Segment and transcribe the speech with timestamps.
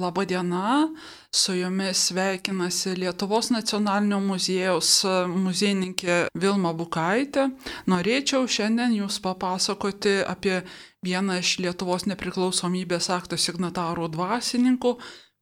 [0.00, 0.88] Labadiena,
[1.32, 4.90] su jumis sveikinasi Lietuvos nacionalinio muziejaus
[5.28, 7.50] muziejininkė Vilma Bukaitė.
[7.90, 10.62] Norėčiau šiandien jūs papasakoti apie
[11.04, 14.96] vieną iš Lietuvos nepriklausomybės akto signatarų dvasininkų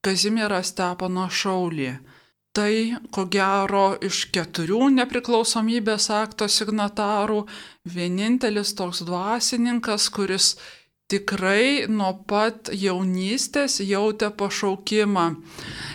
[0.05, 1.93] Kazimierą Stepaną Šaulį.
[2.59, 2.75] Tai,
[3.15, 7.45] ko gero, iš keturių nepriklausomybės akto signatarų
[7.87, 10.57] vienintelis toks dvasininkas, kuris
[11.09, 15.29] tikrai nuo pat jaunystės jautė pašaukimą.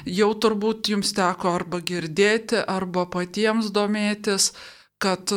[0.09, 4.51] Jau turbūt jums teko arba girdėti, arba patiems domėtis,
[4.97, 5.29] kad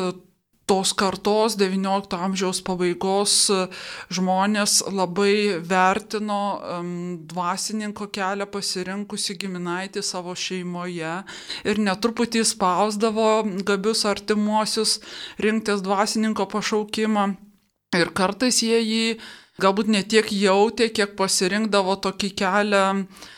[0.67, 3.35] tos kartos XIX amžiaus pabaigos
[4.11, 6.41] žmonės labai vertino
[7.31, 11.15] dvasininko kelią pasirinkusi giminaitį savo šeimoje
[11.71, 13.31] ir netruputį spausdavo
[13.69, 14.99] gabius artimuosius
[15.39, 17.35] rinktis dvasininko pašaukimą.
[17.97, 19.05] Ir kartais jie jį
[19.63, 22.85] galbūt ne tiek jautė, kiek pasirinkdavo tokį kelią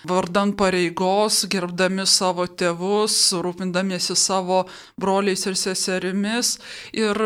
[0.09, 4.65] vardan pareigos, gerbdami savo tėvus, rūpindamiesi savo
[4.98, 6.56] broliais ir seserimis.
[6.96, 7.18] Ir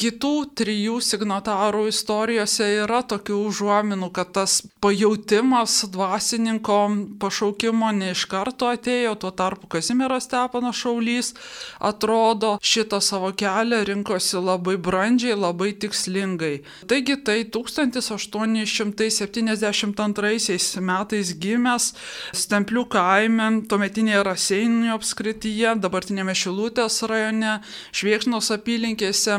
[0.00, 6.80] kitų trijų signatarų istorijose yra tokių užuominų, kad tas pajautimas dvasininko
[7.22, 11.32] pašaukimo ne iš karto atėjo, tuo tarpu Kazimieras Stepanas Šaulys
[11.78, 16.54] atrodo šitą savo kelią rinkosi labai brandžiai, labai tikslingai.
[16.90, 21.94] Taigi tai 1800 872 metais gimęs
[22.36, 27.52] Stemplių kaime, tuometinėje Raseinio apskrityje, dabartinėme Šilutės rajone,
[27.96, 29.34] Šviekšnos apylinkėse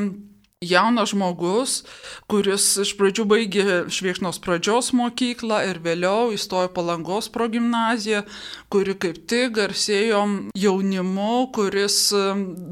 [0.61, 1.81] jaunas žmogus,
[2.29, 8.21] kuris iš pradžių baigė Šviekšnos pradžios mokyklą ir vėliau įstojo Palangos progymnaziją,
[8.69, 10.21] kuri kaip tik garsėjo
[10.53, 11.97] jaunimu, kuris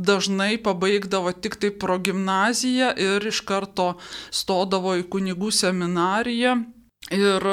[0.09, 3.95] dažnai pabaigdavo tik tai progymnaziją ir iš karto
[4.29, 6.59] stodavo į kunigų seminariją.
[7.15, 7.45] Ir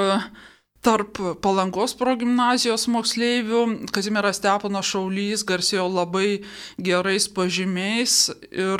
[0.86, 6.46] Tarp palangos progymnazijos moksleivių Kazimieras Stepanas Šaulys garsėjo labai
[6.78, 8.78] gerais pažymiais ir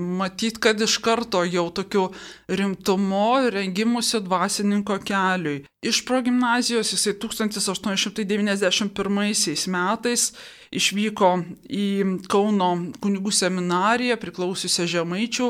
[0.00, 2.08] matyt, kad iš karto jau tokiu
[2.48, 5.68] rimtumu rengimusi dvasininko keliui.
[5.84, 10.32] Iš progymnazijos jisai 1891 metais
[10.72, 11.30] išvyko
[11.68, 11.86] į
[12.32, 12.70] Kauno
[13.02, 15.48] kunigų seminariją priklausiusią Žemaičių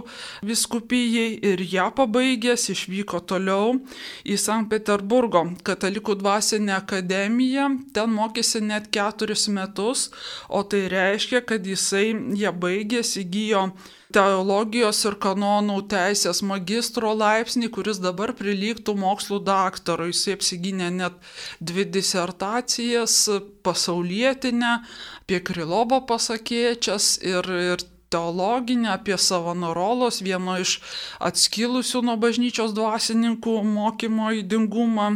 [0.48, 3.76] viskupijai ir ją pabaigęs išvyko toliau
[4.24, 7.70] į Sankt Peterburgo katalikų dvasinę akademiją.
[7.94, 10.10] Ten mokėsi net keturis metus,
[10.48, 13.68] o tai reiškia, kad jisai ją baigęs įgyjo
[14.14, 20.10] teologijos ir kanonų teisės magistro laipsnį, kuris dabar prilygtų mokslų daktarui.
[20.12, 21.16] Jis apsigynė net
[21.60, 23.16] dvi disertacijas-
[23.66, 24.74] pasaulietinę
[25.22, 27.78] apie Krilobo pasakėčias ir, ir
[28.12, 30.80] teologinę, apie Savanorolos, vieno iš
[31.20, 35.08] atskilusių nuo bažnyčios dvasininkų mokymo įdingumą.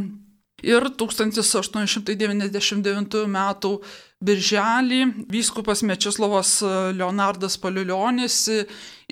[0.65, 3.37] Ir 1899 m.
[4.25, 6.63] Birželį vyskupas Mečislavas
[6.97, 8.39] Leonardas Paliulionis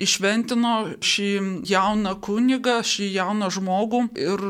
[0.01, 0.71] išventino
[1.05, 1.27] šį
[1.69, 4.41] jauną kunigą, šį jauną žmogų ir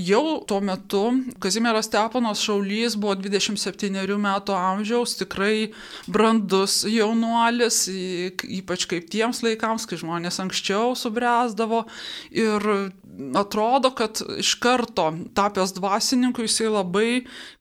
[0.00, 1.02] jau tuo metu
[1.44, 5.68] Kazimieras Stepanas Šaulys buvo 27 metų amžiaus, tikrai
[6.08, 11.84] brandus jaunuolis, ypač kaip tiems laikams, kai žmonės anksčiau subręsdavo
[12.32, 12.90] ir
[13.34, 17.10] atrodo, kad iš karto tapęs dvasininku jisai labai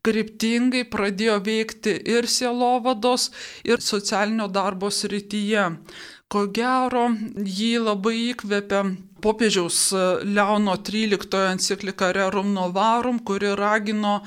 [0.06, 3.30] kryptingai pradėjo veikti ir sielovados,
[3.68, 5.66] ir socialinio darbo srityje.
[6.30, 7.08] Ko gero,
[7.42, 8.84] jį labai įkvėpia
[9.18, 9.78] popiežiaus
[10.30, 14.20] Leono XIII enciklika Rerum Novarum, kuri ragino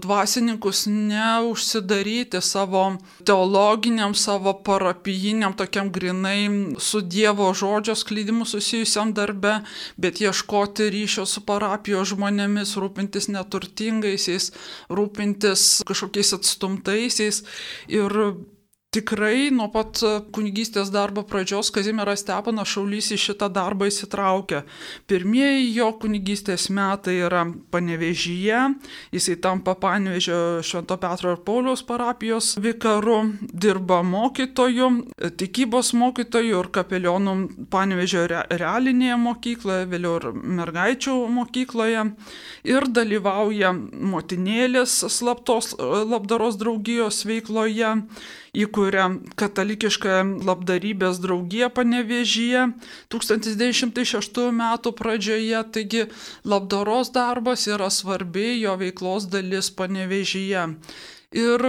[0.00, 2.84] dvasininkus neužsidaryti savo
[3.28, 9.58] teologiniam, savo parapijiniam, tokiam grinai su Dievo žodžio sklydimu susijusiam darbe,
[10.00, 14.48] bet ieškoti ryšio su parapijos žmonėmis, rūpintis neturtingaisiais,
[14.88, 17.42] rūpintis kažkokiais atstumtaisiais.
[17.92, 18.16] Ir
[18.90, 20.00] Tikrai nuo pat
[20.34, 24.64] kunigystės darbo pradžios Kazimieras Stepanas Šaulys į šitą darbą įsitraukia.
[25.06, 28.64] Pirmieji jo kunigystės metai yra panevežyje,
[29.14, 34.90] jisai tampa panevežio Švento Petro ir Pauliaus parapijos vikaru, dirba mokytoju,
[35.38, 37.36] tikybos mokytoju ir kapelionų
[37.70, 40.28] panevežio realinėje mokykloje, vėliau ir
[40.64, 42.08] mergaičių mokykloje
[42.74, 43.70] ir dalyvauja
[44.18, 47.94] motinėlės slaptos labdaros draugijos veikloje
[48.80, 52.62] įkuria katalikišką labdarybės draugiją panevežyje
[53.12, 56.06] 1906 metų pradžioje, taigi
[56.44, 60.64] labdaros darbas yra svarbi jo veiklos dalis panevežyje.
[61.36, 61.60] Ir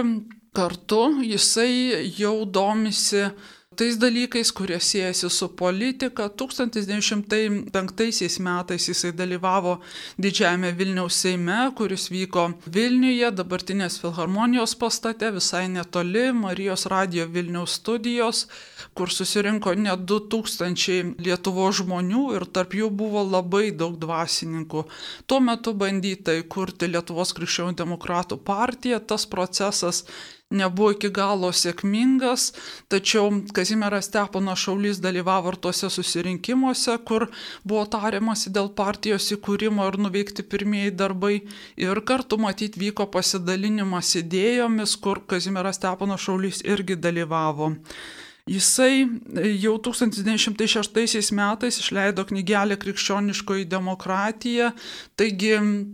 [0.56, 3.28] kartu jisai jau domisi
[3.76, 6.28] tais dalykais, kurie siejasi su politika.
[6.28, 9.80] 1905 metais jisai dalyvavo
[10.18, 18.46] didžiajame Vilniaus Seime, kuris vyko Vilniuje, dabartinės Filharmonijos pastate, visai netoli Marijos radio Vilniaus studijos,
[18.94, 24.84] kur susirinko net 2000 Lietuvo žmonių ir tarp jų buvo labai daug dvasininkų.
[25.26, 30.04] Tuo metu bandyta įkurti Lietuvos krikščionių demokratų partiją, tas procesas
[30.52, 32.50] nebuvo iki galo sėkmingas,
[32.92, 37.28] tačiau Kazimieras Steponas Šaulys dalyvavo ir tuose susirinkimuose, kur
[37.64, 41.36] buvo tariamasi dėl partijos įkūrimo ir nuveikti pirmieji darbai.
[41.80, 47.72] Ir kartu matyti vyko pasidalinimas idėjomis, kur Kazimieras Steponas Šaulys irgi dalyvavo.
[48.42, 49.06] Jisai
[49.62, 54.72] jau 1906 metais išleido knygelę Krikščioniškoji demokratija,
[55.14, 55.52] taigi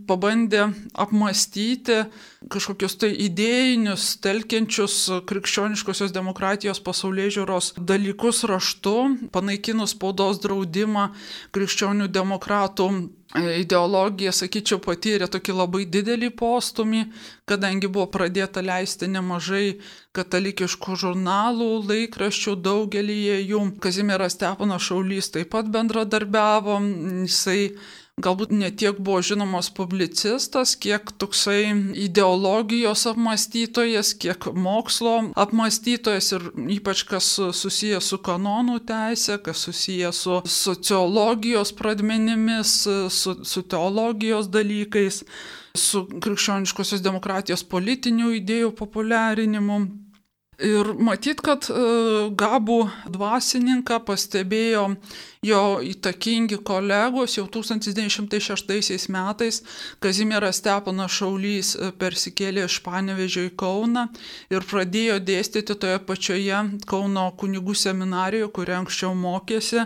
[0.09, 0.63] pabandė
[0.97, 1.99] apmastyti
[2.47, 4.95] kažkokius tai idėjinius, telkiančius
[5.27, 8.95] krikščioniškosios demokratijos pasaulyje žiūros dalykus raštu,
[9.35, 11.09] panaikinus spaudos draudimą
[11.55, 12.89] krikščionių demokratų
[13.37, 17.03] ideologija, sakyčiau, patyrė tokį labai didelį postumį,
[17.49, 19.79] kadangi buvo pradėta leisti nemažai
[20.17, 23.19] katalikiškų žurnalų, laikraščių, daugelį
[23.51, 23.61] jų.
[23.83, 26.79] Kazimieras Stepanas Šaulys taip pat bendradarbiavo,
[27.27, 27.75] jisai
[28.23, 31.71] galbūt ne tiek buvo žinomas publicistas, kiek toksai
[32.05, 36.49] ideologijos apmastytojas, kiek mokslo apmastytojas ir
[36.79, 37.31] ypač kas
[37.61, 42.75] susijęs su kanonų teisė, kas susijęs su sociologijos pradmenimis,
[43.13, 45.23] su, su teologijos dalykais,
[45.77, 49.81] su krikščioniškosios demokratijos politinių idėjų populiarinimu.
[50.59, 51.81] Ir matyt, kad e,
[52.35, 54.89] gabų dvasininką pastebėjo
[55.39, 59.61] jo įtakingi kolegos jau 1906 metais
[60.03, 64.09] Kazimieras Steponas Šaulys e, persikėlė iš Panevežio į Kauną
[64.51, 66.59] ir pradėjo dėstyti toje pačioje
[66.89, 69.85] Kauno kunigų seminarijoje, kurioje anksčiau mokėsi.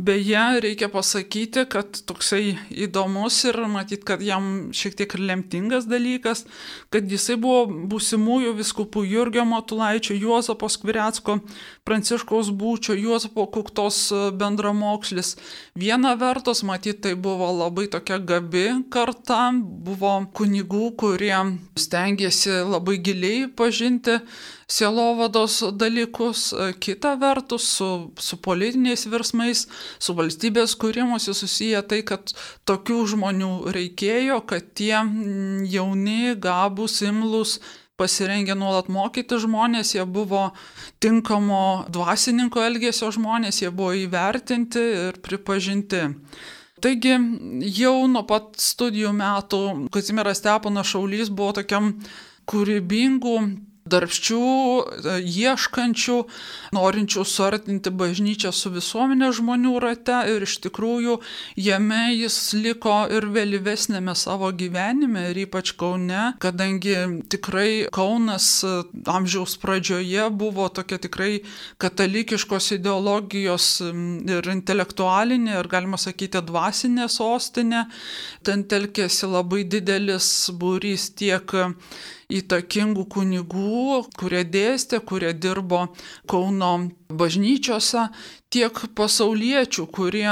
[0.00, 6.46] Beje, reikia pasakyti, kad toksai įdomus ir matyt, kad jam šiek tiek lemtingas dalykas,
[6.88, 11.40] kad jisai buvo būsimųjų viskupų Jurgio Matulaičio, Juozapo Skvirecko,
[11.82, 15.34] Pranciškaus Būčio, Juozapo Kuktos e, bendramo mokslis.
[15.74, 21.38] Viena vertus, matyt, tai buvo labai tokia gabi karta, buvo kunigų, kurie
[21.78, 24.20] stengiasi labai giliai pažinti
[24.66, 26.50] sielovados dalykus,
[26.82, 29.66] kita vertus su, su politiniais virsmais,
[30.02, 32.34] su valstybės kūrimusi susiję tai, kad
[32.66, 34.98] tokių žmonių reikėjo, kad tie
[35.70, 37.60] jauni, gabus, imlus,
[37.96, 40.50] pasirengę nuolat mokyti žmonės, jie buvo
[41.02, 46.02] tinkamo dvasininko elgesio žmonės, jie buvo įvertinti ir pripažinti.
[46.84, 47.14] Taigi
[47.78, 49.60] jau nuo pat studijų metų
[49.94, 51.94] Kazimieras Steponas Šaulys buvo tokiam
[52.50, 53.36] kūrybingų
[53.90, 55.16] darbščių, e,
[55.46, 56.16] ieškančių,
[56.76, 61.18] norinčių suartinti bažnyčią su visuomenė žmonių rate ir iš tikrųjų
[61.60, 66.96] jame jis liko ir vėlyvesnėme savo gyvenime ir ypač Kaune, kadangi
[67.32, 68.74] tikrai Kaunas e,
[69.12, 71.32] amžiaus pradžioje buvo tokia tikrai
[71.82, 77.86] katalikiškos ideologijos ir intelektualinė ir galima sakyti dvasinė sostinė.
[78.46, 80.28] Ten telkėsi labai didelis
[80.60, 81.54] būrys tiek
[82.32, 85.86] įtakingų kunigų, kurie dėstė, kurie dirbo
[86.26, 86.72] Kauno
[87.08, 88.08] bažnyčiose,
[88.52, 90.28] tiek pasauliečių, kurie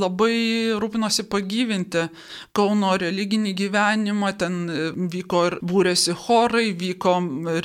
[0.00, 2.08] labai rūpinosi pagyvinti
[2.56, 7.14] Kauno religinį gyvenimą, ten e, vyko ir būrėsi chorai, vyko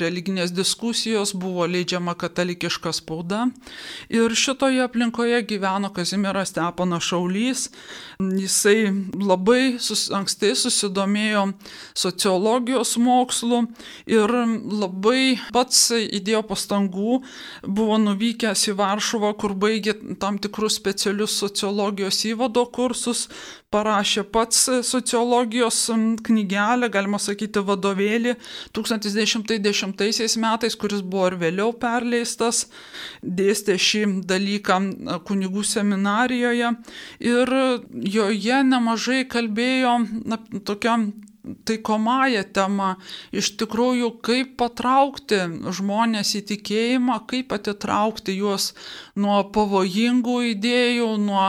[0.00, 3.48] religinės diskusijos, buvo leidžiama katalikiška spauda.
[4.12, 7.68] Ir šitoje aplinkoje gyveno Kazimieras Steponas Šaulys.
[8.22, 11.48] Jisai labai sus, anksti susidomėjo
[11.98, 13.64] sociologijos mokslu
[14.06, 17.18] ir labai pats įdėjo pastangų,
[17.66, 23.28] buvo nuvykęs į Varšuvą, kur baigė tam tikrus specialius sociologijos įvado kursus,
[23.72, 25.78] parašė pats sociologijos
[26.26, 28.36] knygelę, galima sakyti, vadovėlį
[28.76, 32.66] 1910 metais, kuris buvo ir vėliau perleistas,
[33.22, 34.78] dėstė šį dalyką
[35.28, 36.72] kunigų seminarijoje.
[37.24, 37.54] Ir
[38.18, 41.12] joje nemažai kalbėjo na, tokiam
[41.66, 42.88] taikomąją temą,
[43.34, 45.40] iš tikrųjų, kaip patraukti
[45.78, 48.70] žmonės į tikėjimą, kaip atitraukti juos
[49.18, 51.48] nuo pavojingų idėjų, nuo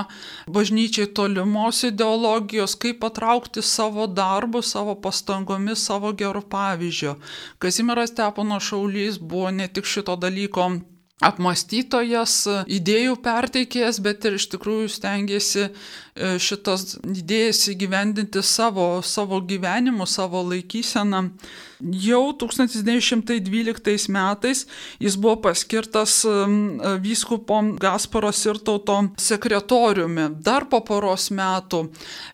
[0.55, 7.17] bažnyčiai tolimos ideologijos, kaip patraukti savo darbu, savo pastangomis, savo gerų pavyzdžių.
[7.61, 10.71] Kazimiras Tepono Šaulys buvo ne tik šito dalyko
[11.21, 15.71] apmastytojas, idėjų perteikėjas, bet ir iš tikrųjų stengiasi e,
[16.41, 21.27] šitas idėjas įgyvendinti savo, savo gyvenimu, savo laikyseną.
[21.83, 24.61] Jau 1912 metais
[25.03, 26.21] jis buvo paskirtas
[27.03, 30.29] vyskupo Gasparos ir tauto sekretoriumi.
[30.39, 31.89] Dar po poros metų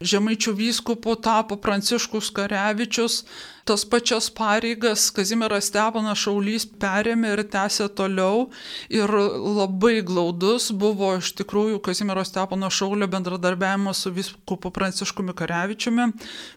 [0.06, 3.24] žemaičių vyskupu tapo Pranciškus Karevičius,
[3.70, 8.48] tas pačias pareigas Kazimieras Stepanas Šaulys perėmė ir tęsė toliau.
[8.90, 16.10] Ir labai glaudus buvo iš tikrųjų Kazimiero Stepano Šaulio bendradarbiavimas su vyskupu Pranciškumi Karevičiumi,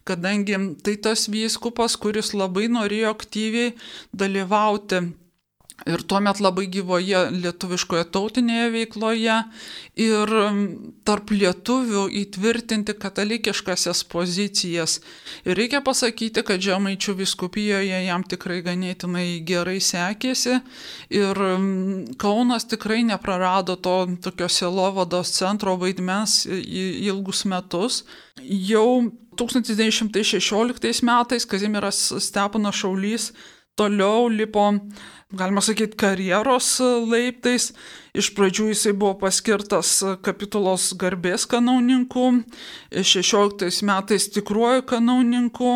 [0.08, 3.74] kadangi tai tas vyskupas, kuris labai norėjo aktyviai
[4.16, 5.04] dalyvauti
[5.86, 9.38] ir tuomet labai gyvoje lietuviškoje tautinėje veikloje
[10.04, 10.32] ir
[11.06, 14.98] tarp lietuvių įtvirtinti katalikiškasias pozicijas.
[15.46, 20.60] Ir reikia pasakyti, kad Žemaičių viskupijoje jam tikrai ganėtinai gerai sekėsi
[21.12, 21.42] ir
[22.22, 28.02] Kaunas tikrai neprarado to tokio selovados centro vaidmens ilgus metus.
[28.42, 33.32] Jau 1916 metais Kazimiras Stepanas Šaulys
[33.76, 34.68] toliau lipo
[35.32, 36.76] galima sakyti, karjeros
[37.08, 37.70] laiptais.
[38.12, 42.42] Iš pradžių jisai buvo paskirtas kapitulos garbės kanauninku,
[42.92, 45.72] 16 metais tikruoju kanauninku.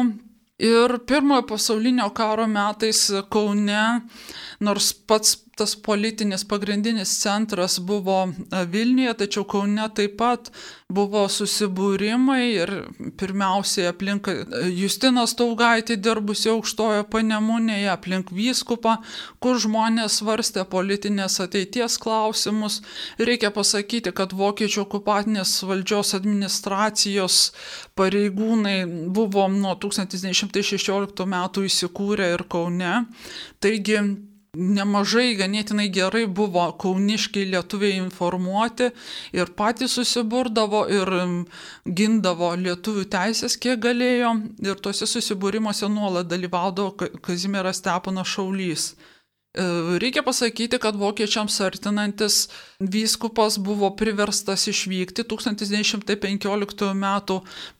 [0.60, 3.82] Ir pirmojo pasaulinio karo metais Kaune,
[4.60, 10.50] nors pats tas politinis pagrindinis centras buvo e, Vilniuje, tačiau Kaune taip pat
[10.92, 12.72] buvo susibūrimai ir
[13.16, 14.34] pirmiausiai aplink e,
[14.76, 18.98] Justiną Staugaitį dirbusi aukštojo panemunėje, aplink vyskupą,
[19.40, 22.82] kur žmonės svarstė politinės ateities klausimus.
[23.16, 27.40] Reikia pasakyti, kad vokiečių okupatinės valdžios administracijos
[27.96, 33.06] pareigūnai buvo nuo 1916 metų įsikūrę ir Kaune.
[33.64, 34.00] Taigi
[34.56, 38.90] nemažai ganėtinai gerai buvo kauniškiai lietuviai informuoti
[39.36, 41.12] ir patys susiburdavo ir
[42.00, 44.32] gindavo lietuvių teisės, kiek galėjo
[44.64, 48.94] ir tuose susibūrimuose nuolat dalyvaudavo Kazimieras Steponas Šaulys.
[49.56, 49.64] E,
[50.02, 52.46] reikia pasakyti, kad vokiečiams artinantis
[52.80, 57.06] vyskupas buvo priverstas išvykti 1915 m.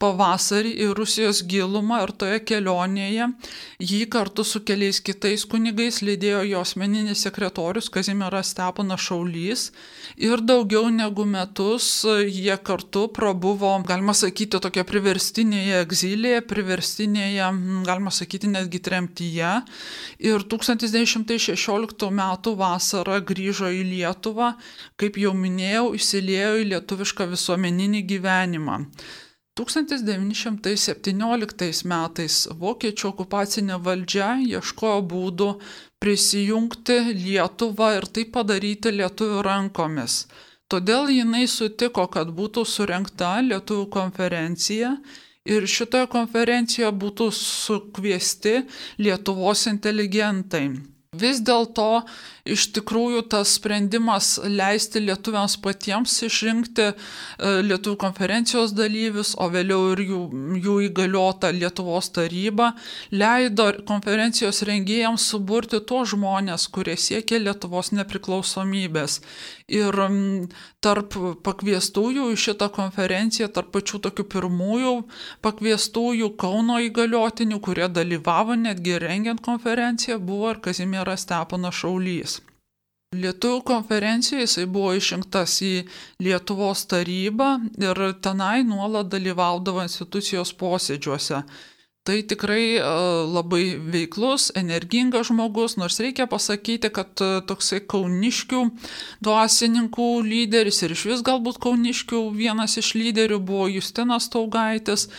[0.01, 3.27] pavasarį į Rusijos gilumą ir toje kelionėje
[3.79, 9.67] jį kartu su keliais kitais kunigais lydėjo jo asmeninis sekretorius Kazimieras Stepanas Šaulys
[10.17, 17.51] ir daugiau negu metus jie kartu prabuvo, galima sakyti, tokia priverstinėje egzilėje, priverstinėje,
[17.85, 19.53] galima sakyti, netgi tremtyje.
[20.25, 24.53] Ir 1916 16 metų vasarą grįžo į Lietuvą,
[24.97, 28.77] kaip jau minėjau, įsiliejo į lietuvišką visuomeninį gyvenimą.
[29.57, 35.47] 1917 metais vokiečių okupacinė valdžia ieškojo būdų
[36.01, 40.13] prisijungti Lietuvą ir tai padaryti lietuvių rankomis.
[40.69, 44.97] Todėl jinai sutiko, kad būtų surinkta lietuvių konferencija
[45.47, 48.55] ir šitoje konferencijoje būtų sukviesti
[49.01, 50.67] Lietuvos inteligentai.
[51.17, 52.03] Vis dėlto
[52.53, 56.93] iš tikrųjų tas sprendimas leisti lietuviams patiems išrinkti e,
[57.67, 60.21] lietuvių konferencijos dalyvius, o vėliau ir jų,
[60.63, 62.71] jų įgaliota Lietuvos taryba,
[63.11, 69.21] leido konferencijos rengėjams suburti tos žmonės, kurie siekė Lietuvos nepriklausomybės.
[69.67, 69.97] Ir
[70.79, 74.93] tarp pakviestųjų į šitą konferenciją, tarp pačių tokių pirmųjų
[75.43, 82.36] pakviestųjų Kauno įgaliotinių, kurie dalyvavo netgi rengiant konferenciją, buvo ir Kazimieras Steponas Šaulys.
[83.15, 85.69] Lietuvų konferencijoje jisai buvo išrinktas į
[86.25, 87.45] Lietuvos tarybą
[87.79, 91.39] ir tenai nuolat dalyvaudavo institucijos posėdžiuose.
[92.07, 92.83] Tai tikrai e,
[93.27, 98.61] labai veiklus, energingas žmogus, nors reikia pasakyti, kad e, toksai kauniškių
[99.27, 105.09] dvasininkų lyderis ir iš vis galbūt kauniškių vienas iš lyderių buvo Justinas Taugaitis,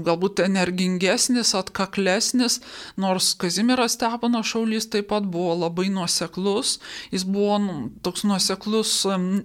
[0.00, 2.62] galbūt energingesnis, atkaklesnis,
[2.96, 6.78] nors Kazimiras Stepano Šaulys taip pat buvo labai nuoseklus,
[7.12, 8.94] jis buvo nu, toks nuoseklus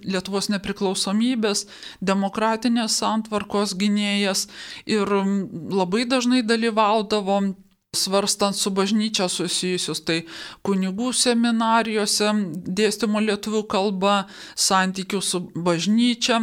[0.08, 1.66] Lietuvos nepriklausomybės,
[2.00, 4.48] demokratinės santvarkos gynėjas
[4.88, 7.54] ir labai dažnai dalyvavo dalyvaudavom
[7.94, 10.24] svarstant su bažnyčia susijusius, tai
[10.66, 12.32] kunigų seminarijose
[12.66, 14.26] dėstymo lietuvių kalba,
[14.58, 16.40] santykių su bažnyčia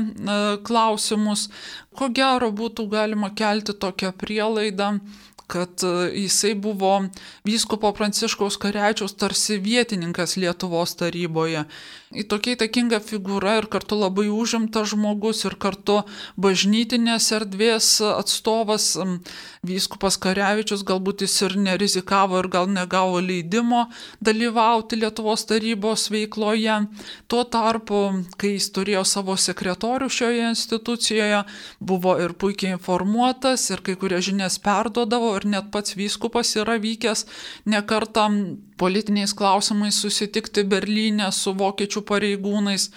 [0.63, 1.49] klausimus.
[1.91, 5.01] Ko gero būtų galima kelti tokią prielaidą,
[5.51, 5.83] kad
[6.15, 6.93] jisai buvo
[7.47, 11.65] vyskupo Pranciškaus Karečiaus tarsi vietininkas Lietuvos taryboje.
[12.11, 16.01] Į tokia įtakinga figūra ir kartu labai užimtas žmogus ir kartu
[16.43, 18.97] bažnytinės erdvės atstovas
[19.63, 23.85] vyskupas Karevičius galbūt jis ir nerizikavo ir gal negavo leidimo
[24.19, 26.81] dalyvauti Lietuvos tarybos veikloje.
[27.31, 28.01] Tuo tarpu,
[28.35, 31.43] kai jis turėjo savo sekretorių šioje institucijoje,
[31.79, 37.25] buvo ir puikiai informuotas ir kai kurias žinias perdodavo ir net pats vyskupas yra vykęs
[37.73, 38.37] nekartam
[38.81, 42.87] politiniais klausimais susitikti Berlyne su vokiečių pareigūnais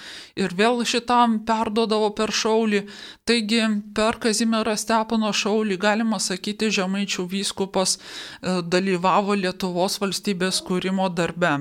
[0.41, 2.85] ir vėl šitam perdodavo per šaulį.
[3.29, 3.63] Taigi
[3.97, 11.57] per Kazimierą Stepono šaulį galima sakyti žemaičių vyskupas e, dalyvavo Lietuvos valstybės kūrimo darbe.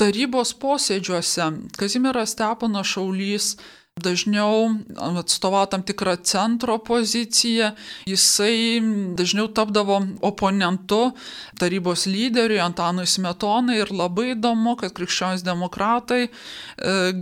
[0.00, 3.50] Tarybos posėdžiuose Kazimieras Steponas Šaulys
[3.98, 7.72] dažniau atstovavo tam tikrą centro poziciją,
[8.08, 8.80] jisai
[9.18, 11.12] dažniau tapdavo oponentu
[11.60, 16.30] tarybos lyderiui Antanui Smetonai ir labai įdomu, kad krikščionys demokratai e,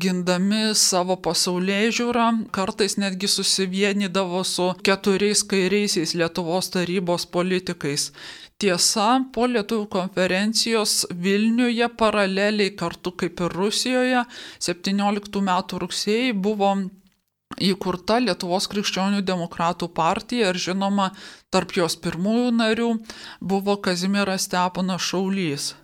[0.03, 8.13] gindami savo pasaulyje žiūrą kartais netgi susivienydavo su keturiais kairiaisiais Lietuvos tarybos politikais.
[8.59, 14.25] Tiesa, po lietuvių konferencijos Vilniuje paraleliai kartu kaip ir Rusijoje
[14.67, 16.58] 17 metų rugsėjai buvo
[17.59, 21.11] įkurta Lietuvos krikščionių demokratų partija ir žinoma,
[21.51, 22.95] tarp jos pirmųjų narių
[23.41, 25.75] buvo Kazimieras Steponas Šaulys.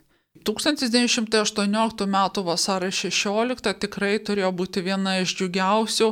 [0.44, 2.44] 1918 m.
[2.44, 6.08] vasario 16 tikrai turėjo būti viena iš džiugiausių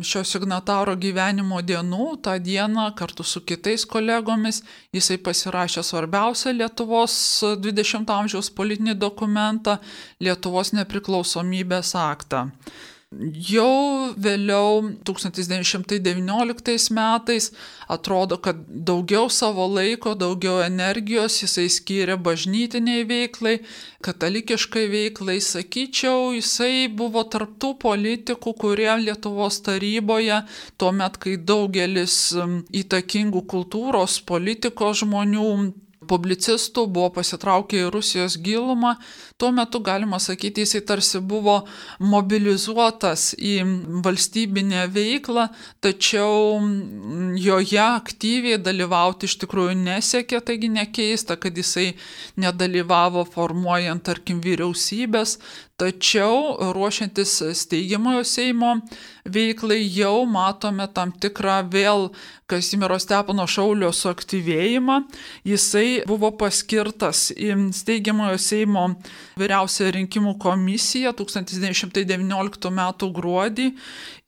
[0.00, 2.06] šio signataro gyvenimo dienų.
[2.24, 4.62] Ta diena kartu su kitais kolegomis
[4.96, 7.18] jisai pasirašė svarbiausią Lietuvos
[7.60, 9.76] 20 amžiaus politinį dokumentą-
[10.24, 12.46] Lietuvos nepriklausomybės aktą.
[13.16, 17.46] Jau vėliau, 1919 metais,
[17.88, 23.54] atrodo, kad daugiau savo laiko, daugiau energijos jisai skyrė bažnytiniai veiklai,
[24.04, 25.38] katalikiškai veiklai.
[25.40, 30.42] Sakyčiau, jisai buvo tarptų politikų, kurie Lietuvos taryboje,
[30.76, 32.18] tuo met, kai daugelis
[32.82, 35.50] įtakingų kultūros, politikos žmonių
[36.08, 38.94] publicistų buvo pasitraukę į Rusijos gilumą,
[39.36, 41.58] tuo metu galima sakyti, jisai tarsi buvo
[42.00, 43.54] mobilizuotas į
[44.04, 45.48] valstybinę veiklą,
[45.84, 46.60] tačiau
[47.40, 51.92] joje aktyviai dalyvauti iš tikrųjų nesiekė, taigi nekeista, kad jisai
[52.40, 55.38] nedalyvavo formuojant, tarkim, vyriausybės,
[55.76, 58.70] Tačiau ruošiantis steigiamojo Seimo
[59.28, 62.06] veiklai jau matome tam tikrą vėl
[62.48, 64.96] Kazimiero Stepono Šaulio suaktyvėjimą.
[65.44, 68.86] Jisai buvo paskirtas į steigiamojo Seimo
[69.36, 72.82] vyriausią rinkimų komisiją 1919 m.
[73.20, 73.68] gruodį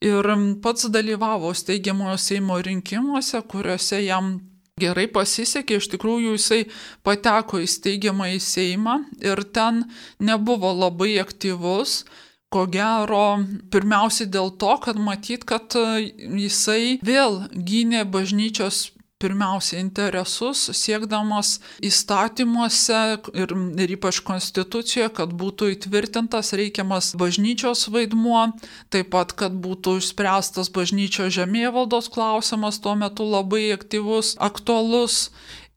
[0.05, 4.35] ir pats dalyvavo steigiamojo Seimo rinkimuose, kuriuose jam
[4.81, 6.61] gerai pasisekė, iš tikrųjų jisai
[7.05, 9.85] pateko į steigiamą į Seimą ir ten
[10.19, 12.03] nebuvo labai aktyvus.
[12.49, 18.87] Ko gero, pirmiausiai dėl to, kad matyt, kad jisai vėl gynė bažnyčios
[19.19, 22.99] pirmiausia interesus, siekdamas įstatymuose
[23.35, 23.53] ir,
[23.83, 28.49] ir ypač konstitucijoje, kad būtų įtvirtintas reikiamas bažnyčios vaidmuo,
[28.93, 35.27] taip pat, kad būtų išspręstas bažnyčios žemėvaldos klausimas, tuo metu labai aktyvus, aktualus.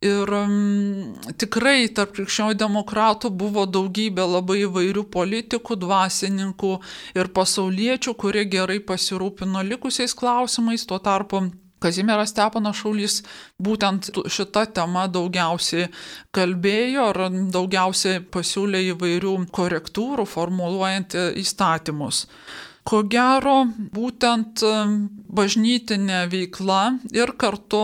[0.03, 6.73] Ir um, tikrai tarp krikščionių demokratų buvo daugybė labai įvairių politikų, dvasininkų
[7.15, 11.45] ir pasauliečių, kurie gerai pasirūpino likusiais klausimais, tuo tarpu
[11.83, 13.19] Kazimieras Stepanas Šaulys
[13.61, 15.89] būtent šitą temą daugiausiai
[16.35, 22.27] kalbėjo ir daugiausiai pasiūlė įvairių korektūrų formuluojant įstatymus.
[22.83, 23.61] Ko gero,
[23.95, 24.59] būtent
[25.37, 26.81] bažnytinė veikla
[27.15, 27.83] ir kartu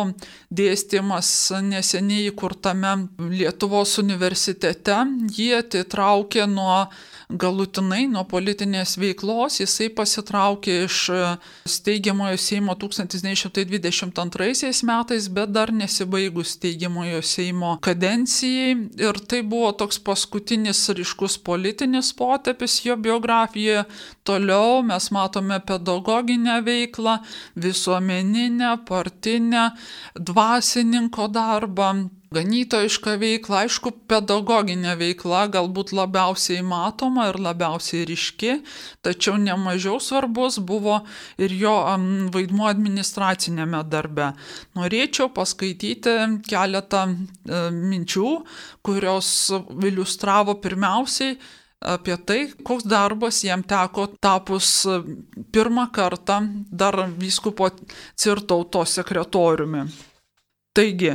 [0.52, 1.30] dėstymas
[1.64, 2.92] neseniai įkurtame
[3.32, 4.98] Lietuvos universitete
[5.38, 6.82] jie atitraukė nuo
[7.30, 11.38] galutinai nuo politinės veiklos, jisai pasitraukė iš e,
[11.70, 18.74] steigiamojo Seimo 1922 metais, bet dar nesibaigus steigiamojo Seimo kadencijai
[19.06, 23.86] ir tai buvo toks paskutinis ryškus politinis potepis jo biografijoje.
[24.26, 27.22] Toliau mes matome pedagoginę veiklą,
[27.62, 29.78] visuomeninę, partinę,
[30.18, 38.60] dvasininko darbą, Ganytojiška veikla, aišku, pedagoginė veikla galbūt labiausiai matoma ir labiausiai ryški,
[39.02, 41.00] tačiau nemažiau svarbus buvo
[41.42, 41.74] ir jo
[42.36, 44.28] vaidmuo administracinėme darbe.
[44.78, 46.14] Norėčiau paskaityti
[46.46, 48.28] keletą e, minčių,
[48.86, 49.32] kurios
[49.90, 51.34] iliustravo pirmiausiai
[51.80, 55.00] apie tai, koks darbas jam teko tapus e,
[55.50, 57.72] pirmą kartą dar vyskupo
[58.14, 59.88] cirtauto sekretoriumi.
[60.80, 61.10] Taigi,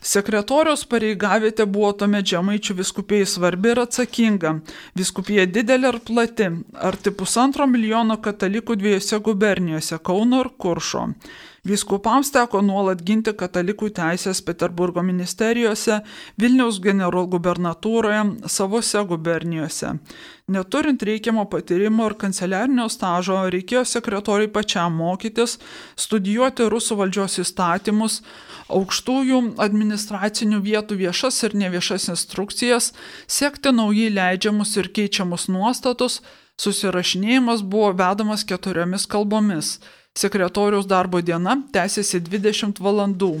[0.00, 4.54] sekretoriaus pareigavietė buvo tuomet žemaičių viskupijai svarbi ir atsakinga.
[4.96, 6.46] Viskupija didelė ir plati,
[6.88, 11.04] arti pusantro milijono katalikų dviejose gubernijose- Kauno ir Kuršo.
[11.60, 15.98] Vyskupams teko nuolat ginti katalikų teisės Peterburgo ministerijose,
[16.40, 19.92] Vilniaus generalgubernatūroje, savose gubernijose.
[20.50, 25.58] Neturint reikiamo patyrimo ir kanceliarinio stažo, reikėjo sekretoriai pačiam mokytis,
[26.00, 28.22] studijuoti rusų valdžios įstatymus,
[28.72, 32.94] aukštųjų administracinių vietų viešas ir neviešas instrukcijas,
[33.28, 36.22] sekti naujai leidžiamus ir keičiamus nuostatus,
[36.60, 39.76] susirašinėjimas buvo vedamas keturiomis kalbomis
[40.18, 43.34] sekretoriaus darbo diena tęsiasi 20 valandų.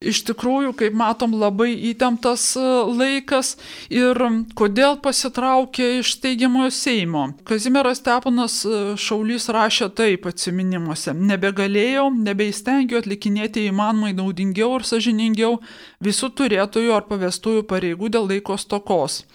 [0.00, 3.50] Iš tikrųjų, kaip matom, labai įtemptas e, laikas
[3.92, 4.16] ir
[4.56, 7.26] kodėl pasitraukė iš steigiamojo Seimo.
[7.44, 11.12] Kazimieras Stepanas e, Šaulys rašė taip atsiminimuose.
[11.12, 15.58] Nebegalėjau, nebeįstengiau atlikinėti įmanomai naudingiau ir sažiningiau
[16.00, 19.26] visų turėtojų ar pavestųjų pareigų dėl laiko stokos.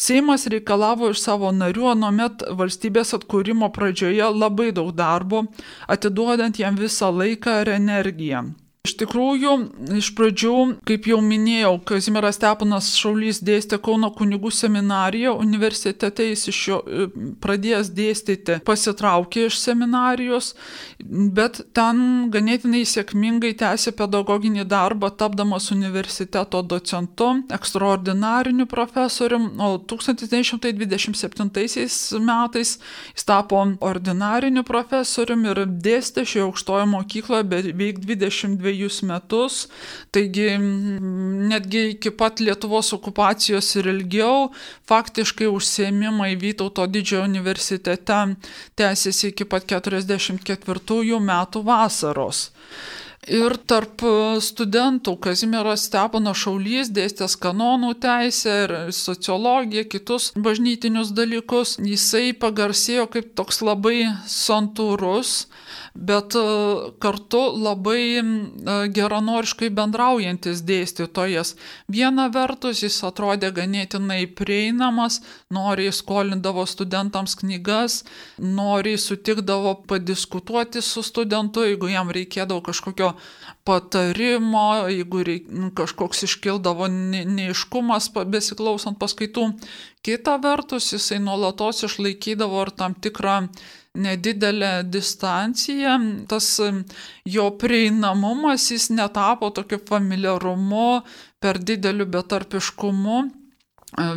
[0.00, 5.44] Seimas reikalavo iš savo narių anuomet valstybės atkūrimo pradžioje labai daug darbo,
[5.86, 8.46] atiduodant jam visą laiką ir energiją.
[8.82, 9.50] Iš tikrųjų,
[9.94, 16.58] iš pradžių, kaip jau minėjau, Kazimieras Stepanas Šaulys dėstė Kauno kunigų seminariją, universitete jis iš
[16.66, 17.06] jo e,
[17.44, 20.48] pradėjęs dėstyti pasitraukė iš seminarijos,
[20.98, 31.78] bet ten ganėtinai sėkmingai tęsė pedagoginį darbą, tapdamas universiteto docentu, ekstraordinariniu profesorium, o 1927 metais
[31.78, 39.68] jis tapo ordinariniu profesorium ir dėstė šioje aukštojo mokykloje beveik 22 dviejus metus,
[40.10, 44.50] taigi netgi iki pat Lietuvos okupacijos ir ilgiau,
[44.88, 48.20] faktiškai užsiemimai Vytauto didžiojo universitete
[48.76, 52.50] tęsiasi iki pat 44 metų vasaros.
[53.30, 54.02] Ir tarp
[54.42, 63.30] studentų Kazimieras Stepanas Šaulys dėstęs kanonų teisę ir sociologiją, kitus bažnytinius dalykus, jisai pagarsėjo kaip
[63.38, 65.46] toks labai santūrus,
[65.94, 66.42] bet e,
[66.98, 68.22] kartu labai e,
[68.96, 71.54] geranoriškai bendraujantis dėstytojas.
[71.92, 75.20] Viena vertus jis atrodė ganėtinai prieinamas,
[75.52, 78.02] noriai skolindavo studentams knygas,
[78.38, 83.12] noriai sutikdavo padiskutuoti su studentu, jeigu jam reikėdavo kažkokio
[83.68, 89.52] patarimo, jeigu reik, nu, kažkoks iškildavo neiškumas besiklausant paskaitų.
[90.02, 93.36] Kita vertus, jisai nuolatos išlaikydavo ir tam tikrą
[93.94, 96.60] nedidelę distanciją, tas
[97.26, 101.02] jo prieinamumas jis netapo tokiu familiarumu,
[101.42, 103.22] per dideliu betarpiškumu.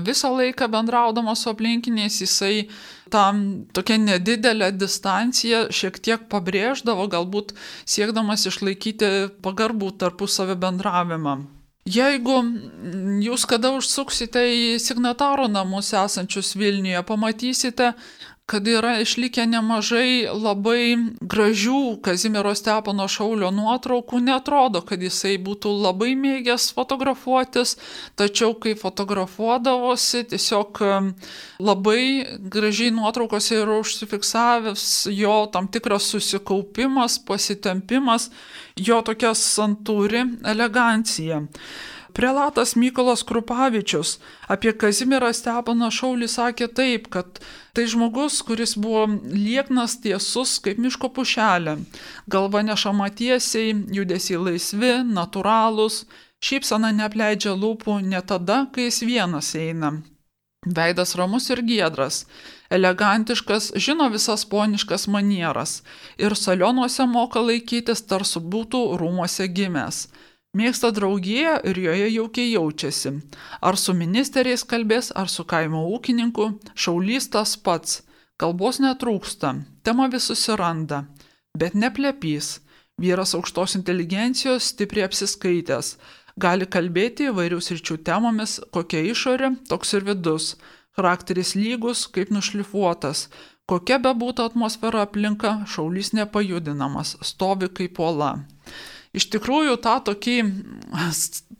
[0.07, 2.69] Visą laiką bendraudamas su aplinkiniais jisai
[3.11, 3.41] tam
[3.75, 7.51] tokia nedidelė distancija šiek tiek pabrėždavo, galbūt
[7.83, 9.11] siekdamas išlaikyti
[9.43, 11.35] pagarbų tarpusavio bendravimą.
[11.85, 12.39] Jeigu
[13.21, 17.91] jūs kada užsuksite į signataro namus esančius Vilniuje, pamatysite,
[18.45, 26.12] kad yra išlikę nemažai labai gražių Kazimiero Stepono Šaulio nuotraukų, netrodo, kad jisai būtų labai
[26.19, 27.73] mėgęs fotografuotis,
[28.19, 30.84] tačiau kai fotografuodavosi, tiesiog
[31.58, 32.03] labai
[32.53, 38.29] gražiai nuotraukose yra užsifiksavęs jo tam tikras susikaupimas, pasitempimas,
[38.77, 41.41] jo tokia santūri elegancija.
[42.15, 47.41] Prelatas Mykolas Krupavičius apie Kazimierą Stepaną Šaulį sakė taip, kad
[47.75, 51.73] tai žmogus, kuris buvo lieknas tiesus kaip miško pušelė,
[52.32, 56.06] galva nešama tiesiai, judesiai laisvi, natūralūs,
[56.39, 59.97] šypsena neapleidžia lūpų ne tada, kai jis vienas eina.
[60.65, 62.21] Veidas ramus ir giedras,
[62.71, 65.82] elegantiškas, žino visas poniškas manieras
[66.17, 70.08] ir salionuose moka laikytis tarsi būtų rūmuose gimęs.
[70.55, 73.11] Mėgsta draugiją ir joje jaukiai jaučiasi.
[73.59, 76.45] Ar su ministeriais kalbės, ar su kaimo ūkininku,
[76.79, 78.05] šaulys tas pats.
[78.39, 79.51] Kalbos netrūksta,
[79.83, 81.01] tema vis susiranda,
[81.59, 82.61] bet neplepys.
[82.99, 85.97] Vyras aukštos inteligencijos, stipriai apsiskaitęs,
[86.39, 90.49] gali kalbėti įvairių sričių temomis, kokia išorė, toks ir vidus.
[90.95, 93.27] Charakteris lygus, kaip nušlifuotas.
[93.67, 98.37] Kokia bebūtų atmosfera aplinka, šaulys nepajudinamas, stovi kaip uola
[99.15, 100.38] iš tikrųjų tą tokį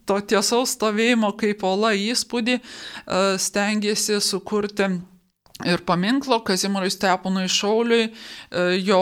[0.06, 2.62] to tiesaus stovėjimo kaip ola įspūdį e,
[3.42, 4.92] stengiasi sukurti
[5.64, 8.10] ir paminklo Kazimurui Steponui Šauliui,
[8.52, 9.00] e, jo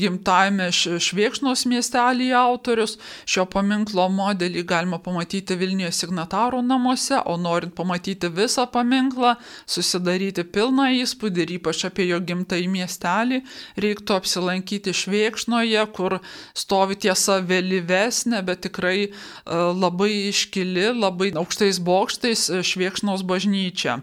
[0.00, 2.96] gimtajame Šviekšnos miestelėje autorius.
[3.28, 9.34] Šio paminklo modelį galima pamatyti Vilniuje signatarų namuose, o norint pamatyti visą paminklą,
[9.68, 13.44] susidaryti pilną įspūdį ir ypač apie jo gimtąjį miestelį,
[13.84, 16.20] reiktų apsilankyti Šviekšnoje, kur
[16.56, 19.10] stovi tiesa vėlyvesnė, bet tikrai e,
[19.52, 24.00] labai iškili, labai aukštais bokštais e, Šviekšnos bažnyčia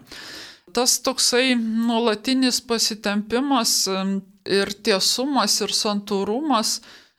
[0.77, 3.71] tas toksai nuolatinis pasitempimas
[4.59, 6.75] ir tiesumas ir santūrumas,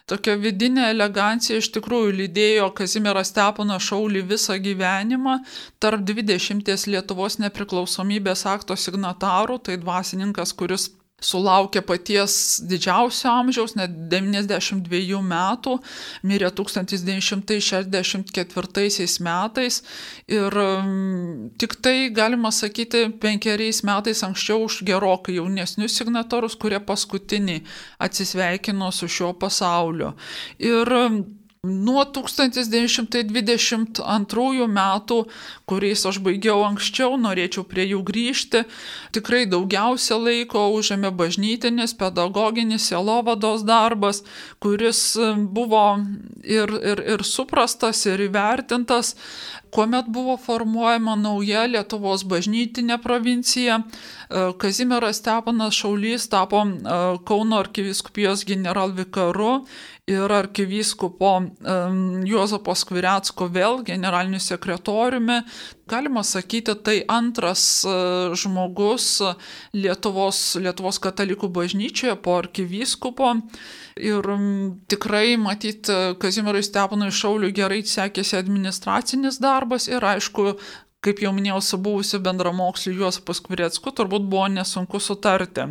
[0.08, 5.40] tokia vidinė elegancija iš tikrųjų lydėjo Kazimierą Steponą Šaulį visą gyvenimą.
[5.82, 10.86] Tarp 20 Lietuvos nepriklausomybės akto signatarų, tai dvasininkas, kuris
[11.24, 15.78] sulaukė paties didžiausio amžiaus, net 92 metų,
[16.28, 19.82] mirė 1964 metais
[20.30, 27.64] ir um, tik tai, galima sakyti, penkeriais metais anksčiau už gerokai jaunesnius signatorus, kurie paskutiniai
[27.98, 30.10] atsisveikino su šiuo pasauliu.
[30.62, 33.98] Ir um, Nuo 1922
[34.70, 35.26] metų,
[35.66, 38.62] kuriais aš baigiau anksčiau, norėčiau prie jų grįžti,
[39.10, 44.22] tikrai daugiausia laiko užėmė bažnytinis, pedagoginis, selovados darbas,
[44.62, 45.18] kuris
[45.50, 45.98] buvo
[46.46, 49.16] ir, ir, ir suprastas, ir įvertintas,
[49.70, 53.80] kuomet buvo formuojama nauja Lietuvos bažnytinė provincija.
[54.60, 56.64] Kazimieras Stepanas Šaulys tapo
[57.28, 59.64] Kauno arkiviskupijos generalvikaru
[60.08, 61.32] ir arkivyskupo
[62.28, 65.42] Juozapo Skviretsko vėl generaliniu sekretoriumi.
[65.88, 67.94] Galima sakyti, tai antras e,
[68.36, 69.06] žmogus
[69.76, 73.34] Lietuvos, Lietuvos katalikų bažnyčioje po arkivyskupo.
[73.98, 74.28] Ir
[74.90, 75.88] tikrai, matyt,
[76.22, 80.52] Kazimierui Stepanui Šauliui gerai sekėsi administracinis darbas ir aišku,
[81.04, 85.62] kaip jau minėjau, su buvusiu bendramoksliu Juozapu Skvirecku turbūt buvo nesunku sutarti.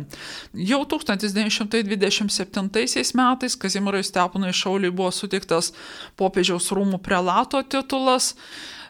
[0.70, 5.72] Jau 1927 metais Kazimierui Stepanui Šauliui buvo sutiktas
[6.20, 8.34] popiežiaus rūmų prelato titulas.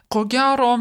[0.09, 0.73] Ko gero,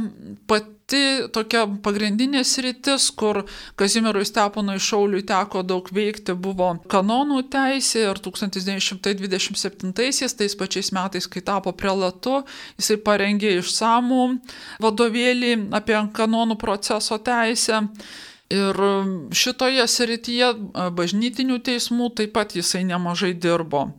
[0.49, 3.45] pat pati tokia pagrindinė sritis, kur
[3.77, 11.43] Kazimierui Steponui Šauliui teko daug veikti, buvo kanonų teisė ir 1927-aisiais, tais pačiais metais, kai
[11.43, 12.45] tapo prelatu,
[12.79, 14.41] jisai parengė išsamų
[14.81, 17.89] vadovėlį apie kanonų proceso teisę.
[18.49, 18.73] Ir
[19.37, 20.55] šitoje srityje
[20.97, 23.93] bažnytinių teismų taip pat jisai nemažai dirbo.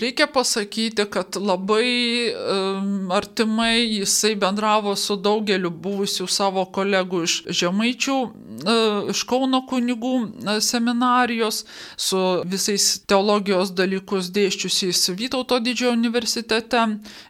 [0.00, 8.14] Reikia pasakyti, kad labai um, artimai jisai bendravo su daugeliu buvusių savo kolegų iš Žemaičių,
[8.24, 11.66] uh, iš Kauno kunigų uh, seminarijos,
[12.00, 16.86] su visais teologijos dalykus dėščiusiais Vytauto didžiojo universitete.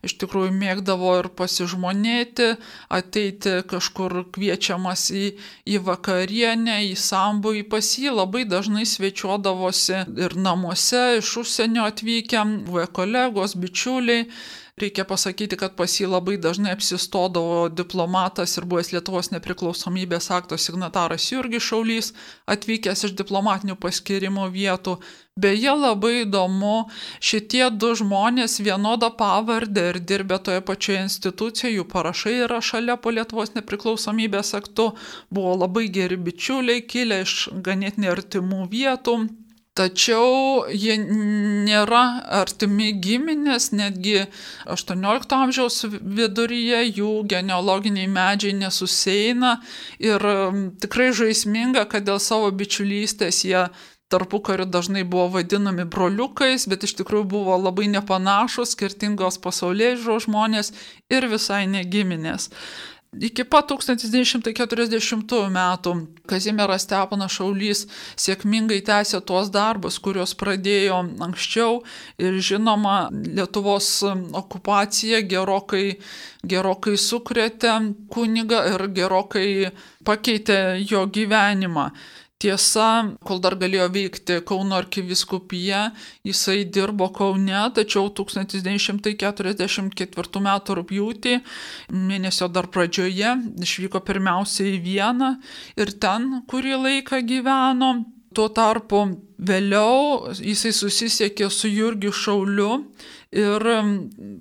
[0.07, 2.53] Iš tikrųjų mėgdavo ir pasižmonėti,
[2.95, 5.25] ateiti kažkur kviečiamas į,
[5.67, 12.87] į vakarienę, į sambų, į pasį, labai dažnai svečiuodavosi ir namuose iš užsienio atvykę buvę
[12.99, 14.27] kolegos, bičiuliai.
[14.81, 21.27] Reikia pasakyti, kad pas jį labai dažnai apsistodavo diplomatas ir buvęs Lietuvos nepriklausomybės akto signataras
[21.29, 22.09] Jurgis Šaulys,
[22.49, 24.97] atvykęs iš diplomatinių paskirimo vietų.
[25.37, 26.89] Beje, labai įdomu,
[27.21, 33.13] šitie du žmonės vienodą pavardę ir dirbę toje pačioje institucijoje, jų parašai yra šalia po
[33.13, 34.91] Lietuvos nepriklausomybės aktu,
[35.29, 39.21] buvo labai geri bičiuliai, kilę iš ganėtinai artimų vietų,
[39.73, 42.03] Tačiau jie nėra
[42.43, 44.27] artimi giminės, netgi
[44.69, 49.55] 18 amžiaus viduryje jų genealoginiai medžiai nesuseina
[49.97, 50.27] ir
[50.85, 53.65] tikrai žaisminga, kad dėl savo bičiulystės jie
[54.13, 60.75] tarpu kariu dažnai buvo vadinami broliukais, bet iš tikrųjų buvo labai nepanašus, skirtingos pasaulyje žmonės
[61.09, 62.51] ir visai negiminės.
[63.13, 65.91] Iki pat 1940 metų
[66.25, 67.83] Kazimieras Steponas Šaulys
[68.17, 71.83] sėkmingai tęsė tuos darbus, kuriuos pradėjo anksčiau
[72.17, 73.91] ir žinoma, Lietuvos
[74.41, 75.99] okupacija gerokai,
[76.41, 77.75] gerokai sukrėtė
[78.09, 79.47] kunigą ir gerokai
[80.09, 81.91] pakeitė jo gyvenimą.
[82.43, 82.87] Tiesa,
[83.23, 85.93] kol dar galėjo veikti Kauno arkiviskupija,
[86.27, 89.53] jisai dirbo Kaune, tačiau 1944
[90.43, 90.49] m.
[90.79, 91.35] rūpjūtį,
[91.95, 95.31] mėnesio dar pradžioje, išvyko pirmiausia į Vieną
[95.79, 97.91] ir ten kurį laiką gyveno.
[98.33, 99.05] Tuo tarpu
[99.39, 102.89] vėliau jisai susisiekė su Jurgiu Šauliu
[103.31, 103.61] ir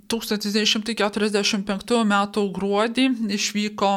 [0.07, 2.15] 1945 m.
[2.55, 3.91] gruodį išvyko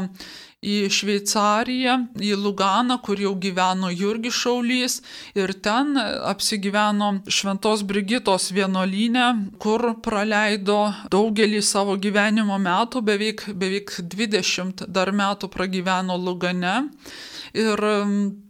[0.64, 4.98] į Šveicariją, į Luganą, kur jau gyveno Jurgis Šaulys
[5.36, 9.28] ir ten apsigyveno Šventos Brigitos vienuolynė,
[9.62, 10.80] kur praleido
[11.12, 16.76] daugelį savo gyvenimo metų, beveik, beveik 20 dar metų pragyveno Lugane.
[17.54, 17.80] Ir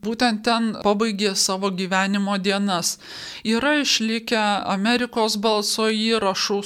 [0.04, 2.96] būtent ten pabaigė savo gyvenimo dienas.
[3.44, 4.40] Yra išlikę
[4.72, 6.58] Amerikos balso įrašų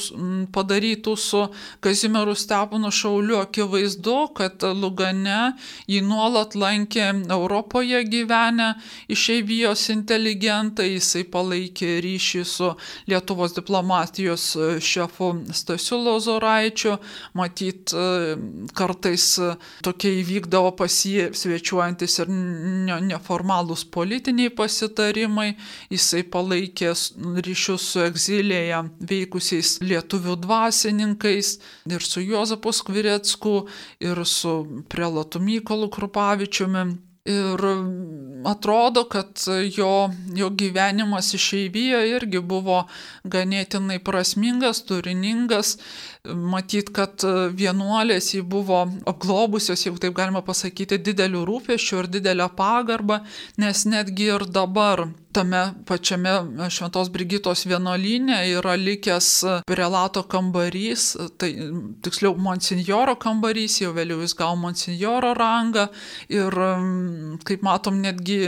[0.55, 1.43] padarytų su
[1.85, 3.41] Kazimieru Steponu Šauliu.
[3.43, 5.55] Akivaizdu, kad Lugane
[5.91, 8.73] jį nuolat lankė Europoje gyvenę
[9.11, 12.73] išeivijos inteligentai, jisai palaikė ryšį su
[13.11, 14.51] Lietuvos diplomatijos
[14.85, 16.97] šefu Stasiu Lozoraičiu,
[17.39, 17.95] matyt,
[18.79, 19.29] kartais
[19.85, 25.55] tokie įvykdavo pasie svečiuojantis ir neformalūs politiniai pasitarimai,
[25.93, 26.93] jisai palaikė
[27.47, 31.57] ryšius su egzilėje veikusiais lietuvių dvasininkais
[31.91, 33.59] ir su Jozapu Skvirecku
[34.01, 34.55] ir su
[34.89, 36.89] prelatu Mykolu Krupavičiumi.
[37.29, 37.61] Ir
[38.49, 39.43] atrodo, kad
[39.77, 42.79] jo, jo gyvenimas išeivijoje irgi buvo
[43.29, 45.75] ganėtinai prasmingas, turiningas.
[46.29, 47.23] Matyt, kad
[47.57, 53.23] vienuolės jį buvo apglobusios, jeigu taip galima pasakyti, didelių rūpeščių ir didelę pagarbą,
[53.63, 55.07] nes netgi ir dabar
[55.39, 56.33] tame pačiame
[56.73, 59.29] Šventos Brigitos vienuolynė yra likęs
[59.69, 61.51] prelato kambarys, tai
[62.05, 65.89] tiksliau monsinjoro kambarys, jau vėliau jis gavo monsinjoro rangą
[66.33, 66.57] ir
[67.49, 68.41] kaip matom netgi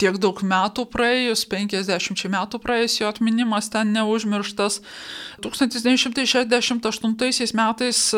[0.00, 4.80] tiek daug metų praėjus, 50 metų praėjus jo atminimas ten neužmirštas.
[5.44, 7.23] 1968
[7.54, 8.14] metais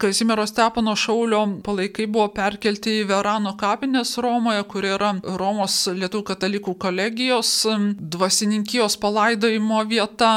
[0.00, 6.72] Kazimiero Stepono Šaulio palaikai buvo perkelti į Verano kapinės Romoje, kur yra Romos lietuvių katalikų
[6.80, 7.50] kolegijos
[8.14, 10.30] dvasininkijos palaidojimo vieta.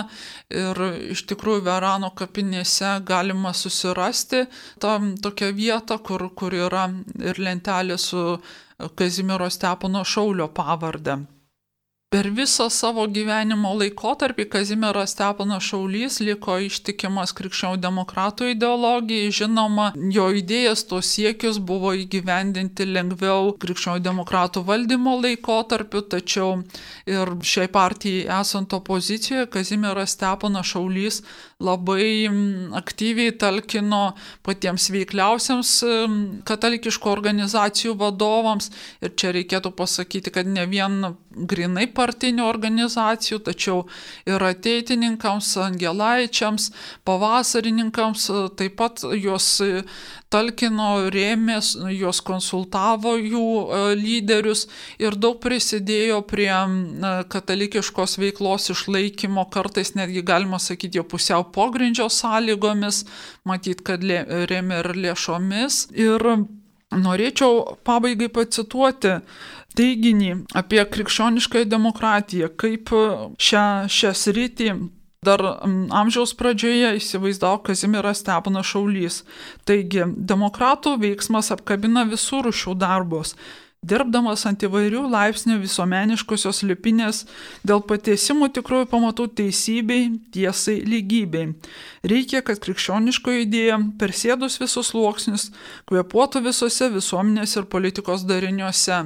[0.51, 0.83] Ir
[1.15, 4.43] iš tikrųjų Verano kapinėse galima susirasti
[4.83, 6.89] tą tokią vietą, kur, kur yra
[7.23, 8.25] ir lentelė su
[8.99, 11.21] Kazimiero Stepono Šaulio pavardė.
[12.13, 19.31] Per visą savo gyvenimo laikotarpį Kazimieras Stepanas Šaulys liko ištikimas krikščionių demokratų ideologijai.
[19.33, 26.59] Žinoma, jo idėjas, tos siekius buvo įgyvendinti lengviau krikščionių demokratų valdymo laikotarpiu, tačiau
[27.09, 31.23] ir šiai partijai esant opozicijoje, Kazimieras Stepanas Šaulys
[31.63, 32.27] labai
[32.77, 34.01] aktyviai talkino
[34.45, 35.73] patiems veikliausiams
[36.47, 38.71] katalikiškų organizacijų vadovams.
[39.03, 43.83] Ir čia reikėtų pasakyti, kad ne vien grinai partinių organizacijų, tačiau
[44.29, 46.69] ir ateitininkams, angelaičiams,
[47.07, 49.49] pavasarininkams, taip pat juos
[50.33, 54.65] talkino, rėmės, juos konsultavo jų e, lyderius
[55.01, 56.51] ir daug prisidėjo prie
[57.33, 63.03] katalikiškos veiklos išlaikymo, kartais netgi galima sakyti jo pusiau pogrindžio sąlygomis,
[63.47, 65.87] matyt, kad rėmė ir lėšomis.
[65.93, 66.27] Ir
[66.93, 69.17] norėčiau pabaigai pacituoti
[69.77, 72.91] teiginį apie krikščioniškąją demokratiją, kaip
[73.41, 74.73] šią, šią sritį
[75.25, 79.21] dar amžiaus pradžioje įsivaizdavo Kazimiras Stepanas Šaulys.
[79.67, 83.37] Taigi, demokratų veiksmas apkabina visų rušių darbus.
[83.83, 87.25] Dirbdamas ant įvairių laipsnių visuomeniškosios lipinės
[87.67, 91.49] dėl patiesimų tikrųjų pamatų teisybei, tiesai, lygybei.
[92.07, 95.49] Reikia, kad krikščioniškoji idėja persėdus visus sluoksnius
[95.91, 99.01] kvepuotų visose visuomenės ir politikos dariniuose.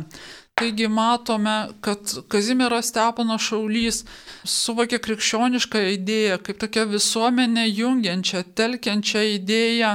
[0.57, 1.99] Taigi matome, kad
[2.33, 3.99] Kazimieras Stepono Šaulys
[4.41, 9.91] suvokė krikščionišką idėją kaip tokią visuomenę jungiančią, telkiančią idėją,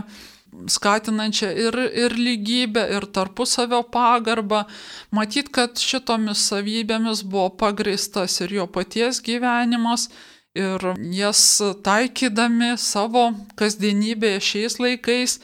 [0.70, 4.62] skatinančią ir, ir lygybę, ir tarpusavio pagarbą.
[5.10, 10.12] Matyt, kad šitomis savybėmis buvo pagristas ir jo paties gyvenimas
[10.54, 10.84] ir
[11.16, 11.42] jas
[11.84, 15.38] taikydami savo kasdienybėje šiais laikais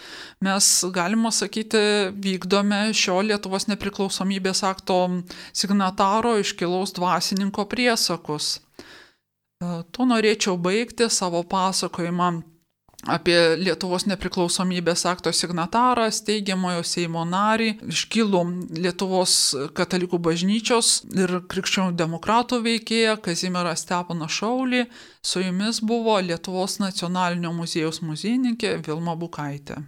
[0.44, 1.80] mes, galima sakyti,
[2.12, 5.00] vykdome šio Lietuvos nepriklausomybės akto
[5.56, 8.58] signataro iškilaus dvasininko priesakus.
[8.58, 12.30] E, tuo norėčiau baigti savo pasakojimą
[13.06, 18.42] apie Lietuvos nepriklausomybės akto signatarą, steigiamojo Seimo narį, iškilų
[18.82, 19.34] Lietuvos
[19.78, 24.86] katalikų bažnyčios ir krikščionių demokratų veikėją Kazimierą Stepaną Šaulį.
[25.22, 29.82] Su jumis buvo Lietuvos nacionalinio muziejaus muziejininkė Vilma Bukaitė.